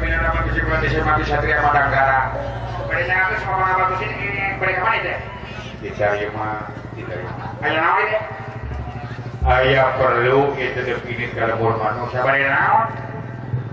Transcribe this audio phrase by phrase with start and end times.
[0.00, 2.32] pimpinan nama bisa buat SMA bisa Satria Madangkara.
[2.88, 5.12] Pada yang sama mana bagus ini ini pada kemana itu?
[5.84, 7.52] Di Cayuma, di Cayuma.
[7.60, 8.16] Ayo nawa ini.
[9.44, 12.00] Ayah perlu itu definit kalau bulman.
[12.08, 12.88] Usah pada nawa.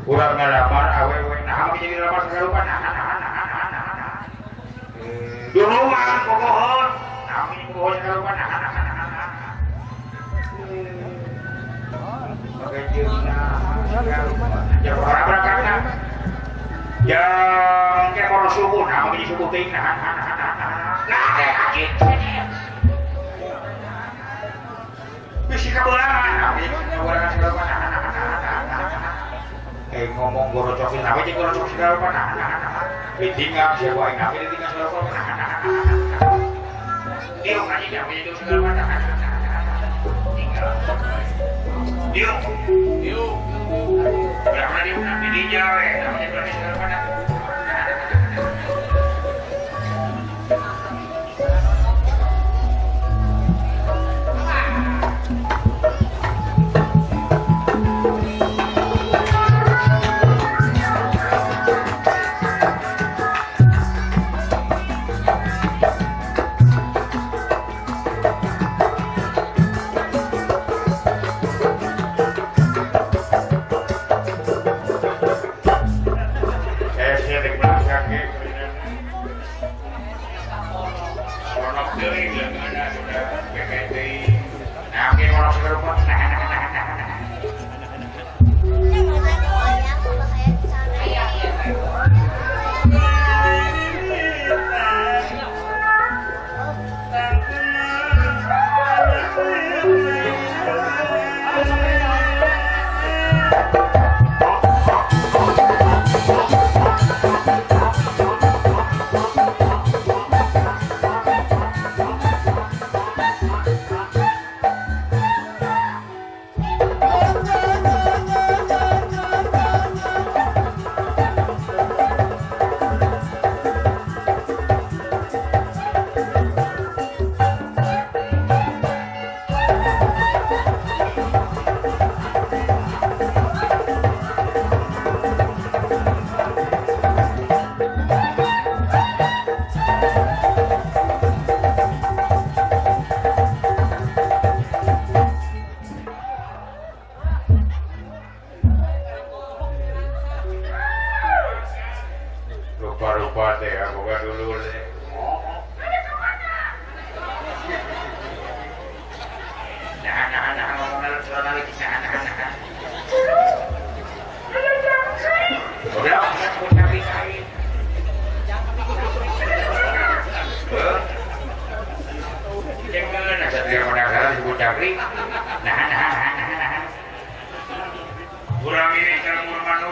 [0.04, 2.64] Urang ngelamar, awewe nawa jadi ngelamar segarupan.
[2.68, 4.20] Nah, nah, nah, nah, nah, nah, nah.
[5.56, 6.92] Dulu mah pemohon,
[7.24, 8.36] nawa ini segarupan.
[8.36, 9.56] Nah, nah, nah, nah, nah.
[12.68, 13.40] Pakai jirna,
[14.84, 16.07] jauh orang berangkat.
[17.08, 20.72] yang kayak orang suku nah begini suku ting nah nah nah nah nah
[21.08, 21.84] nah kayak haji
[25.48, 30.76] bisa kebelangan nah begini kebelangan segala macam nah nah nah nah nah eh ngomong goro
[30.76, 32.84] cokin apa sih goro cokin segala macam nah nah nah
[33.16, 35.64] ditinggal siapa yang ngapain ditinggal segala macam nah nah nah nah
[37.40, 39.80] dia ngaji dia punya itu segala macam nah nah nah nah
[40.36, 40.68] tinggal
[42.18, 42.30] Yuk.
[42.30, 43.06] Yuk.
[43.06, 43.38] Yuk.
[43.68, 43.78] Yuk.
[43.78, 44.02] Yuk.
[44.98, 45.44] Yuk.
[45.44, 45.54] Yuk.
[45.54, 46.34] Yuk.
[46.34, 46.82] Yuk.
[47.30, 47.37] Yuk.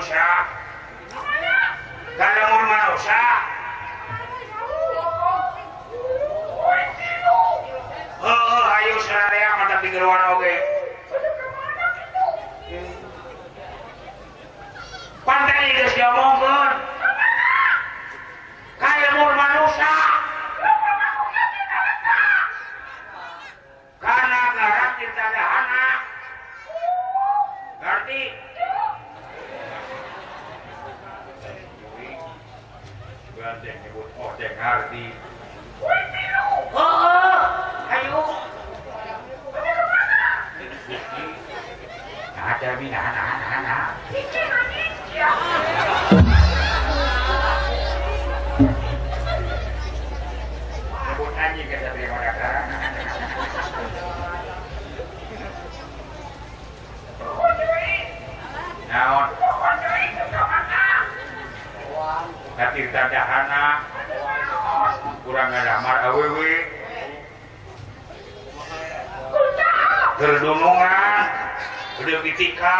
[0.06, 0.46] Syah
[2.14, 3.42] Kalamur Manau Syah
[8.26, 10.56] Oh, oh, ayo senaraya mata pikiruan oge.
[15.22, 16.42] Pantai geus diomong
[65.36, 66.54] kurang ngadamar awewe
[70.16, 71.28] gerdunungan
[72.00, 72.80] Udah pitika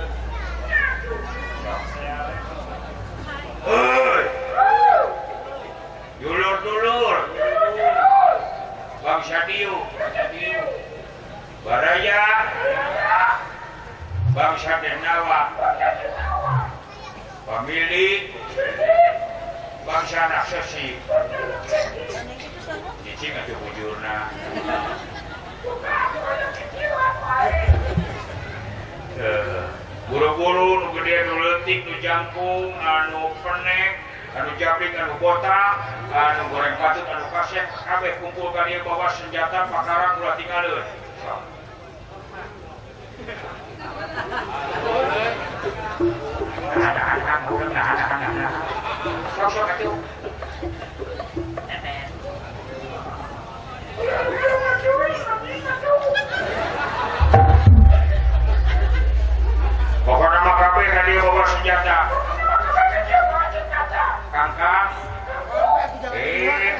[6.21, 7.17] dulur-dulur
[9.05, 9.77] bangsa Tiu
[11.61, 12.25] Baraya
[14.33, 15.41] bangsa Denawa
[17.45, 18.33] pemilik
[19.85, 20.97] bangsa raksesi
[23.05, 24.17] cicing aja bujurna.
[29.21, 29.80] Yeah.
[30.11, 33.95] buru-buru nu gede nu leutik nu jangkung anu penek
[34.35, 35.79] anu japrik anu botak
[36.11, 40.83] anu goreng patut anu kasep kabeh kumpul ka dieu bawa senjata pakarang ulah tinggalkeun
[49.31, 49.95] Sok-sok atuh.
[61.71, 61.99] Senjata.
[64.31, 64.89] Kangkang.
[66.11, 66.70] Eh,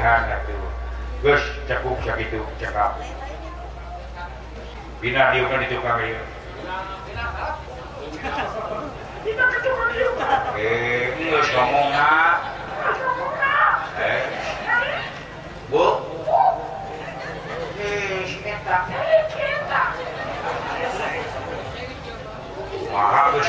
[0.00, 0.56] Rihanna ya, itu,
[1.20, 2.96] Gus cakup sakitu cakap
[5.04, 6.00] Bina dia kan itu kang
[10.56, 12.40] Eh, Gus ngomong na
[14.00, 14.24] Eh.
[15.68, 15.84] Bu?
[17.76, 18.24] Eh,
[22.88, 23.48] Maha Gus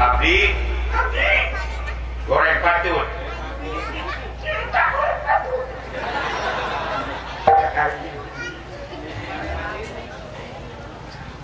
[0.00, 0.56] abdi?
[2.24, 3.06] Goreng patut.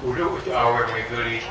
[0.06, 1.42] Udah udah awet megeri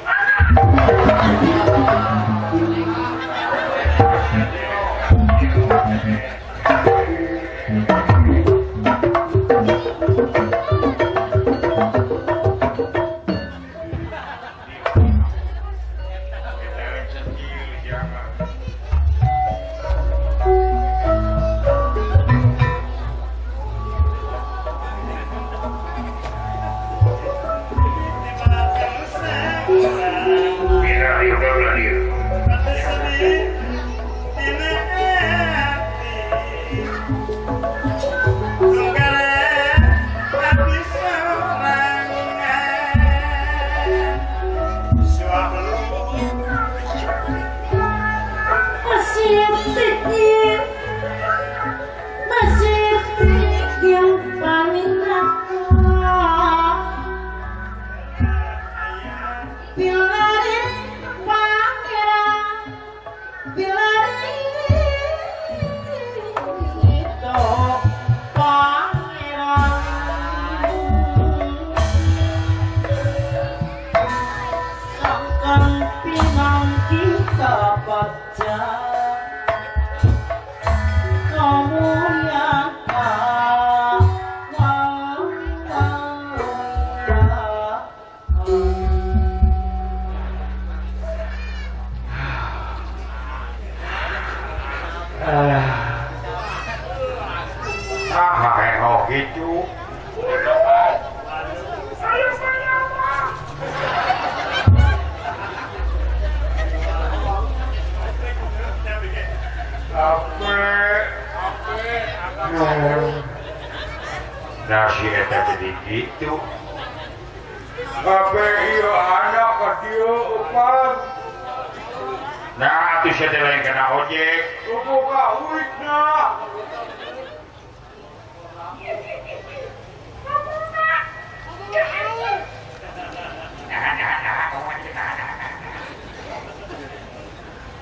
[123.26, 124.44] vetelenkenä oje.
[124.66, 126.46] Tupuka uitnaa.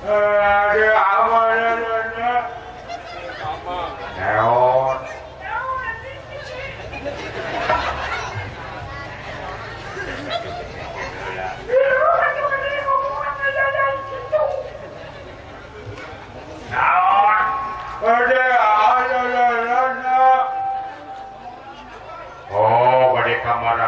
[0.07, 2.43] Ää, se amana, nana.
[4.15, 5.02] Se on.
[18.03, 18.11] Oh
[23.15, 23.79] bad kamar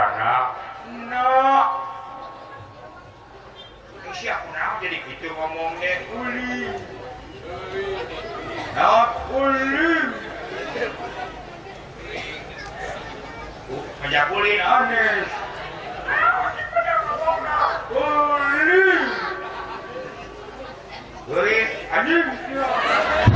[4.79, 5.75] jadi gitu ngomong
[13.99, 15.27] Penyakulin aneh.
[17.91, 17.91] Kulit.
[17.91, 18.39] Oh,
[21.27, 23.34] Kulit anjing.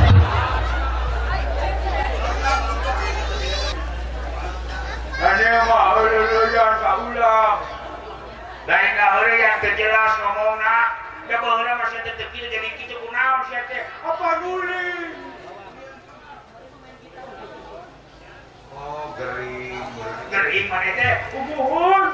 [8.71, 8.93] lain
[9.35, 10.55] yang terjelas ngomong
[11.91, 15.11] kita jadi kita kunaon sia teh apa guling
[18.79, 19.83] oh gering
[20.31, 22.11] gering mana teh umuhun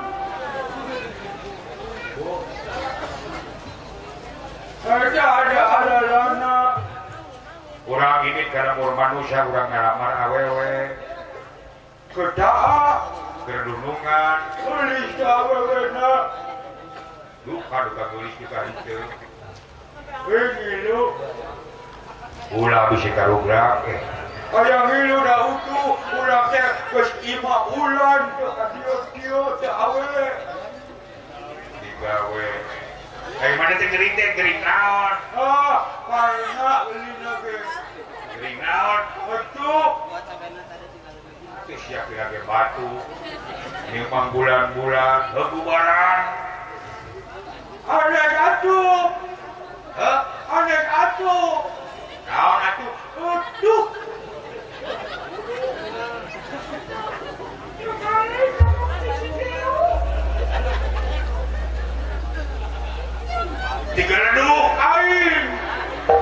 [4.85, 6.57] ada ada ada lana
[7.85, 11.04] kurang ini karena manusia kurang ngalamar awewe.
[12.15, 14.39] kedunungan
[22.55, 23.99] ulah bisa karugrak eh
[24.55, 28.31] Ayang ilu dah utuh, ulah teh kus lima bulan,
[28.71, 30.05] kio-kio, teh awe.
[31.83, 32.47] Tiga we.
[33.43, 35.13] Eh mana teh gering teh gering naon?
[35.35, 37.55] Ah, karena beli nabe.
[38.37, 39.87] Gering naon, betul.
[41.85, 42.91] siap-siap batu
[43.93, 46.23] nyimpang bulan-bulan hebu barang
[47.85, 49.13] ada atuh
[49.95, 51.69] eh ada atuh.
[52.25, 53.85] Naon atuh aduh.
[63.95, 65.45] Tiga dulu kain,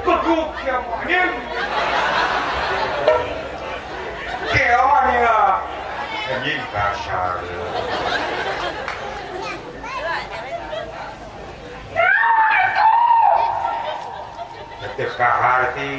[0.05, 1.52] teguk yang manis.
[6.45, 7.57] ยิ่งกาชาเลย
[14.95, 15.93] เติบกาหาที่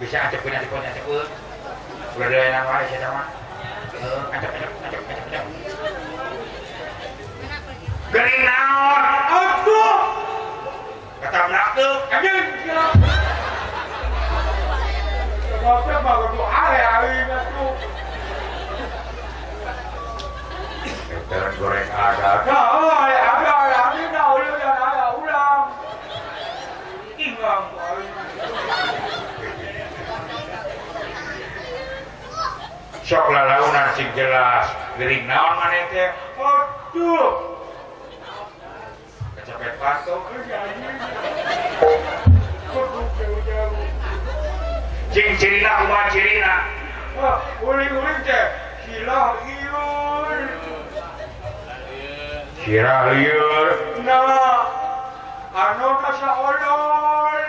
[0.00, 1.28] bisa ajak punya ajak punya ajak pun
[2.16, 3.22] berdaya nama saya nama
[4.32, 5.44] ajak ajak ajak ajak ajak
[8.08, 9.44] gering naon aku
[11.20, 12.32] kata menaktu kami
[15.60, 17.99] Bapak baru doa ya, ini tuh.
[21.30, 22.42] goreng ada
[33.06, 37.54] soklah launan sing jelas gering naon maneh teh aduh
[39.38, 40.22] kecepet patok.
[45.14, 46.54] cing cirina kumaha cirina
[47.14, 48.46] wah uling-uling teh
[48.90, 49.29] Silah
[52.60, 53.68] Sirah liur
[54.04, 54.20] na
[55.56, 57.40] anu nasa olol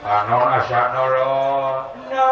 [0.00, 1.76] anu nasa nolol
[2.08, 2.30] na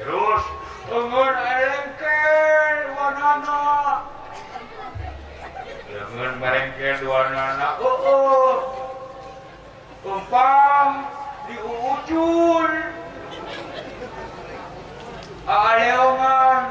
[0.00, 0.44] terus
[0.88, 3.60] lengan elengkel wanana.
[5.92, 7.68] Lengan merengkel wanana.
[7.76, 7.96] Oh, oh.
[8.08, 8.58] uh uh
[10.08, 11.04] umpang
[11.44, 12.72] diujul
[15.44, 16.62] aleongan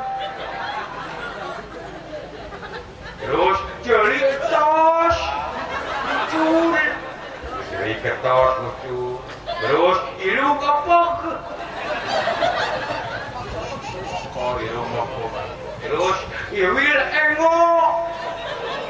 [3.18, 4.22] terus jeli
[4.54, 5.18] tos
[6.06, 6.74] muncul
[7.74, 9.18] jeli kertas lucu.
[9.46, 11.14] terus ilung kapok.
[14.38, 15.34] oh ilung ngepok
[15.82, 16.18] terus
[16.54, 17.90] iwil engok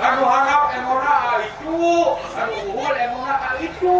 [0.03, 1.15] aku harap emona
[1.48, 1.79] itu
[2.36, 4.00] aku hul emona itu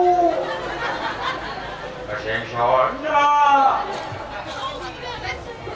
[2.08, 3.84] Kasih sana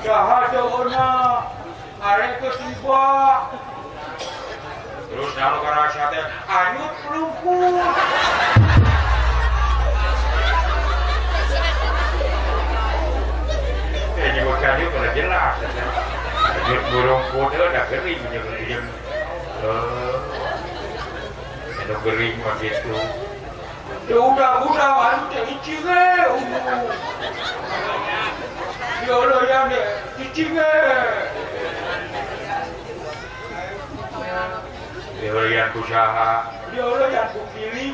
[0.01, 1.12] Jahat jauhnya
[2.01, 2.38] Hari nah.
[2.41, 3.05] ketiba.
[5.32, 7.56] Sedang karo asyate anyut plungku.
[14.20, 15.56] Ya jiwa kayu kalau jelas.
[16.52, 18.84] Anyut burung kode udah kering kering.
[19.64, 20.16] Eh,
[21.80, 22.96] ada kering itu
[24.12, 25.96] Ya udah udah wanita icinge.
[25.96, 26.28] Eh.
[29.08, 29.60] Ya Allah ya
[30.20, 30.76] icinge.
[35.22, 37.94] Deurian usaha Deurian kupilih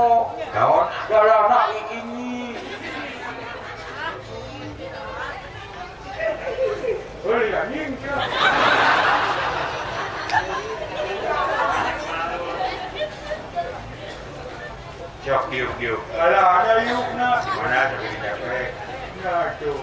[0.00, 2.56] mo kaon dara na ikinyi
[7.24, 8.10] Ôi là nhiên chứ
[15.26, 17.42] Chọc điều điều Ở là đây lúc nó.
[17.56, 18.72] Mà nó thì đẹp về
[19.24, 19.74] Là kiểu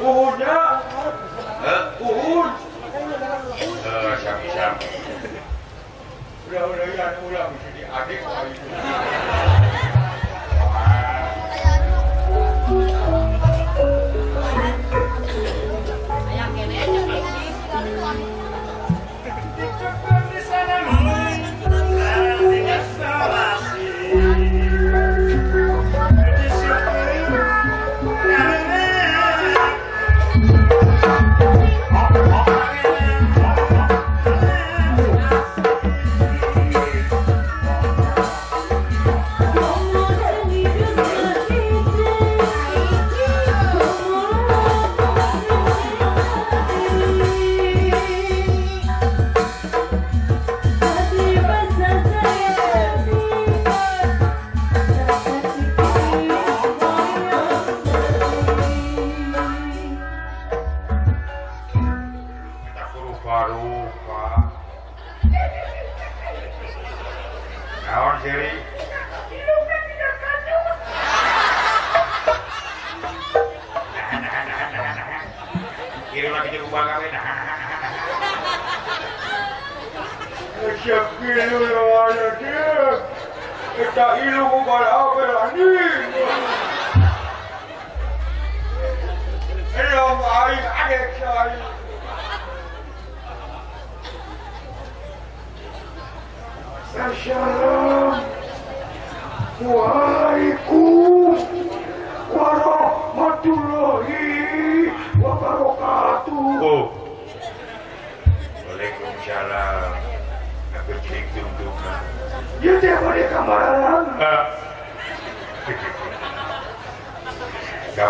[0.00, 0.54] Cô hôn nhá.
[1.62, 1.96] Ờ.
[2.00, 2.48] Cô hôn.
[3.84, 4.74] Ờ sao sao
[6.50, 7.84] Rồi đấy là cô làm cái gì?
[7.92, 9.37] À cái gì
[109.28, 109.92] Jalal
[110.72, 111.28] Agar jadi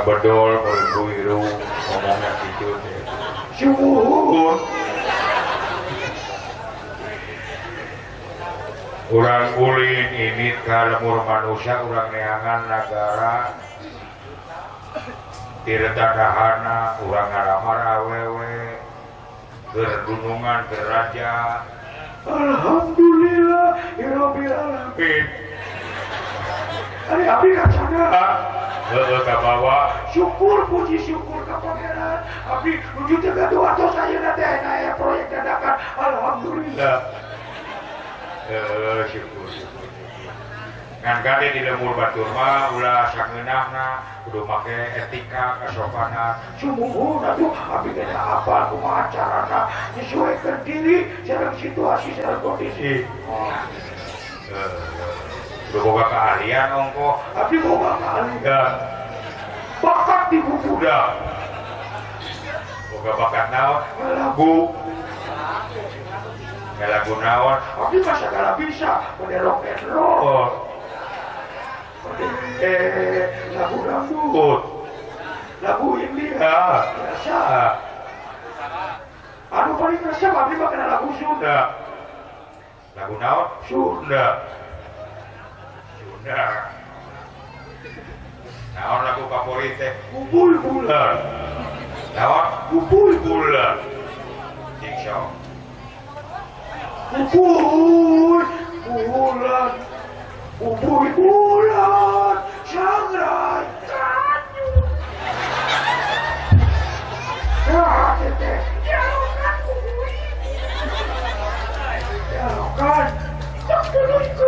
[0.06, 1.42] bedol kalau ibu
[1.98, 3.00] Orang gitu, ya.
[9.58, 13.56] ulin ini kalemur manusia orang neangan negara
[15.66, 18.77] Tirta dahana orang ngalamar awewe.
[19.72, 21.78] bergunungan derajat
[22.28, 25.26] Alhamdulillah Irobil alamin.
[27.08, 28.04] Ari abdi kacana
[28.88, 30.00] Heeh ka bawa.
[30.16, 32.24] Syukur puji syukur ka pangeran.
[32.48, 35.76] Abdi nuju teh ka 200 ayeuna teh aya proyek dadakan.
[35.96, 36.96] Alhamdulillah.
[38.48, 39.87] Eh syukur syukur.
[41.02, 48.18] kali di lemur Baturma ulah sangenana udah make etika kesofana sumuhun tuh oh, tapi kita
[48.18, 53.06] apa aku acara menyesuaikan diri dalam situasi dalam kondisi.
[53.30, 53.54] Oh.
[55.68, 58.72] udah boga keahlian ongko tapi boga keahlian.
[59.78, 60.98] Bakat di buda
[62.90, 63.80] boga bakat naon?
[64.18, 64.54] Lagu
[66.82, 67.56] lagu naon?
[67.62, 70.67] Tapi masa kalau bisa udah rock and roll
[72.62, 73.26] eh
[73.58, 74.62] labu rambut
[75.62, 76.54] labu India
[76.94, 77.38] biasa
[79.50, 81.58] anu paling biasa mabdi mah kena lagu Sunda
[82.94, 84.26] lagu naon Sunda
[85.98, 86.42] Sunda
[88.78, 91.16] naon lagu favorit teh kumpul bulan
[92.14, 93.76] naon kumpul bulan
[94.82, 95.34] insya Allah
[97.10, 98.42] kumpul
[98.86, 99.87] bulan
[100.60, 104.82] 오물 물론 장라 간유
[107.70, 110.10] 야 근데 야간 우리
[112.36, 112.84] 야간
[113.68, 114.42] 딱 들어있고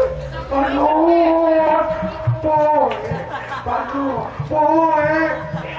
[0.51, 1.55] 바로 뭐해
[3.64, 5.69] 바로 뭐해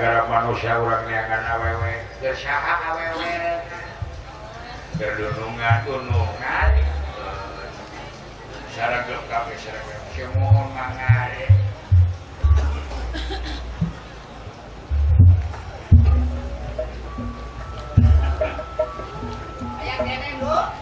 [0.00, 1.92] gara-gara manusia orang neangan awewe.
[2.24, 3.32] Gersaha awewe.
[4.96, 6.72] Berdunungan tunungan
[8.72, 11.52] saragam kabeh saragam semohon mangare
[19.80, 20.79] Ayah nenek lu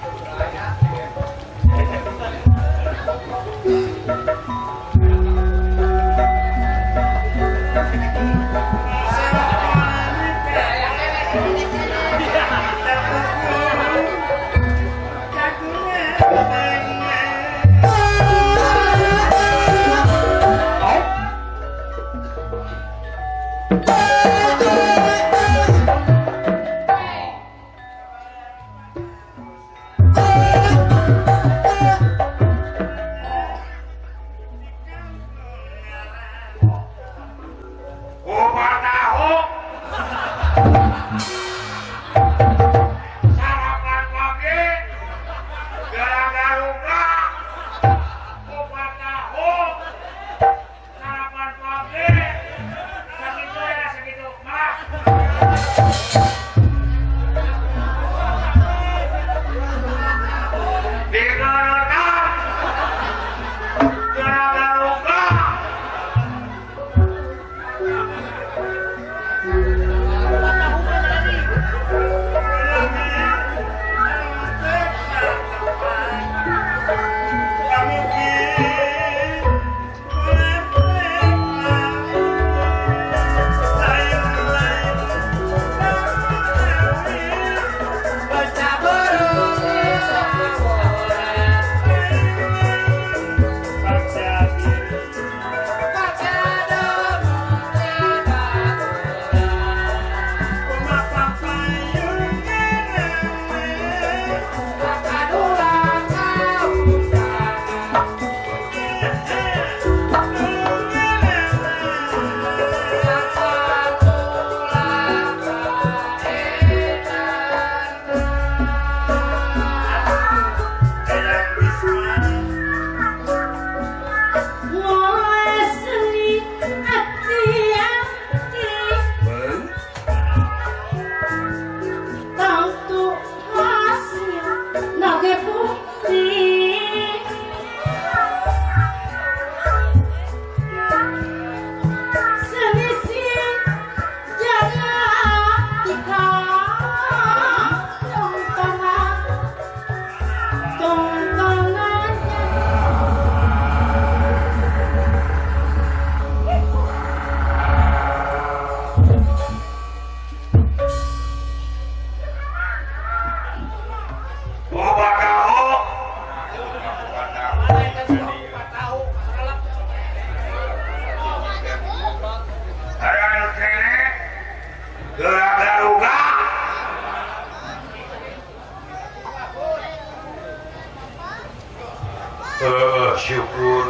[183.28, 183.84] syukur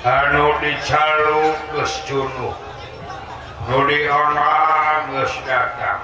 [0.00, 1.52] anu dicalu
[2.08, 2.56] cunuh
[3.68, 4.52] nu diona
[5.12, 6.00] geus datang.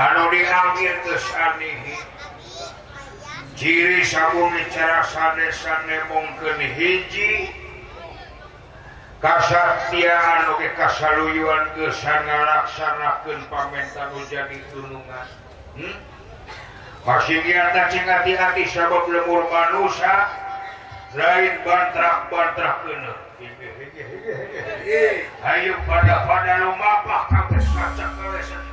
[0.00, 2.00] Anu diambil geus anihi.
[3.52, 7.52] Ciri sabun bicara sadesane mungkin hiji.
[9.20, 15.28] Kasatya oke kasaluyuan geus ngalaksanakeun pamentan nu jadi tunungan
[15.76, 15.96] hmm?
[17.06, 20.45] Masih giat hati-hati sabab lemur manusia.
[21.16, 23.14] lain bantrak bantrak kena
[25.40, 28.64] Ayo pada pada lumapah kampus kaca kawasan.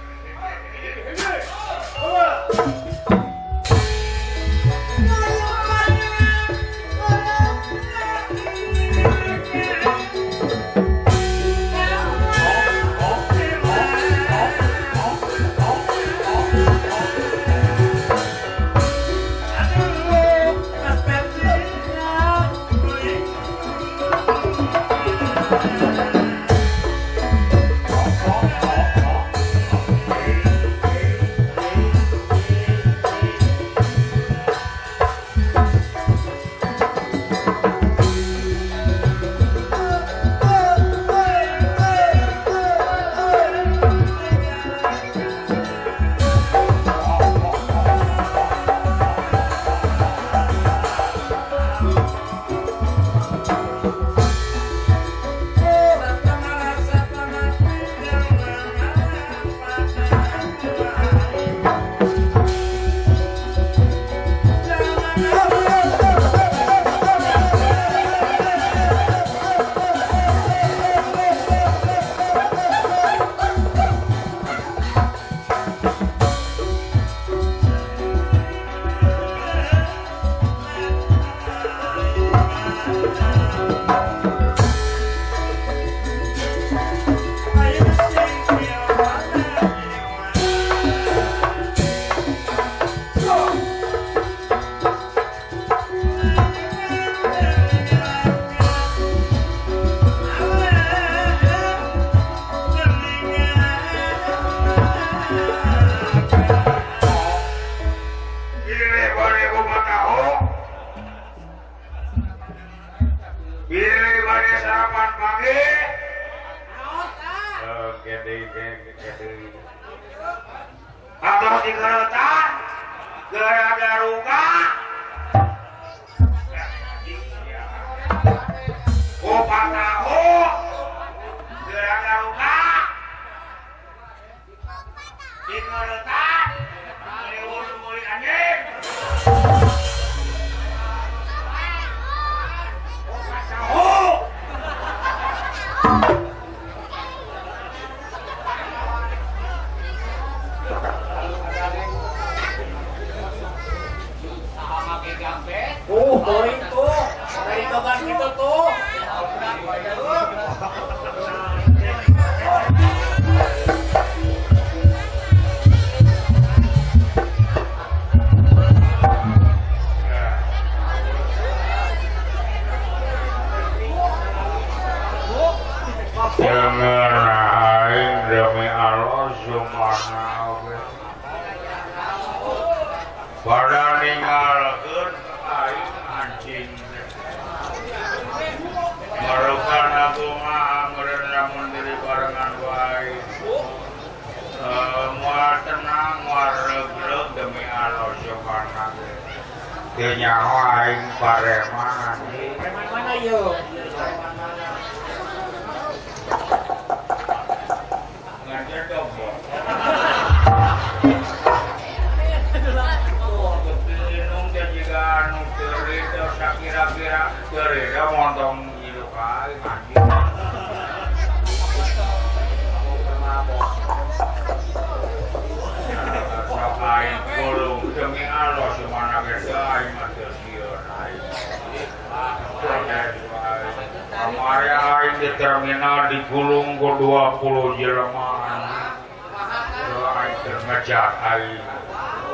[240.84, 241.64] kerjaan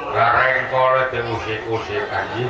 [0.10, 2.50] rengkol itu musik-musik anjing.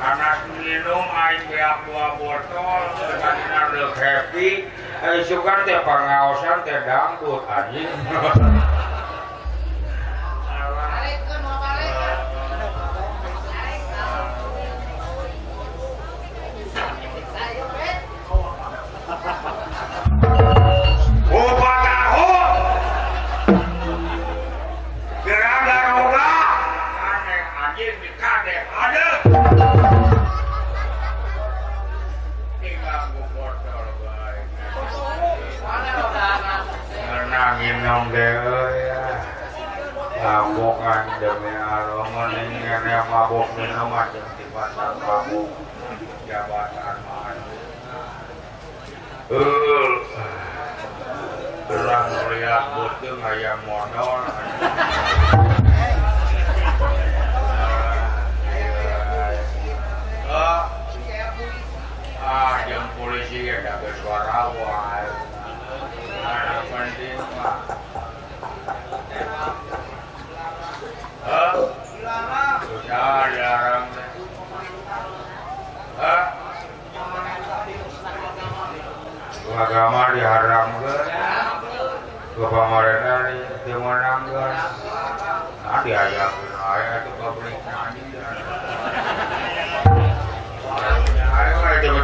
[0.00, 4.66] Anak minum air beak dua botol dengan nardek happy.
[4.98, 7.86] Eh, sukan teh pengaosan teh dangdut anjing.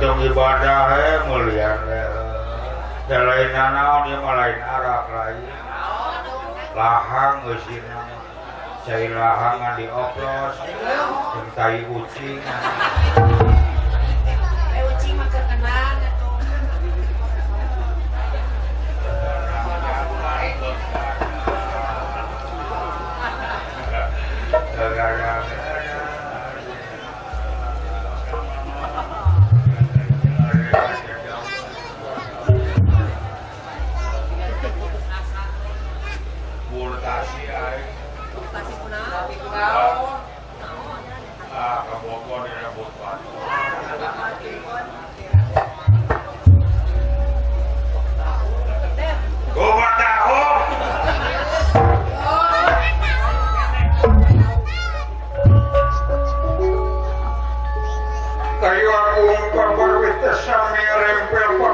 [0.07, 1.83] jeng ibadah he mulian
[3.11, 5.43] he lain nanaon ieu mah lain arak lain
[6.79, 8.07] lahang geusina
[8.87, 10.63] cai lahang dioplos
[11.35, 12.39] jeung tai kucing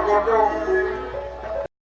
[0.03, 0.82] Tá Agora you.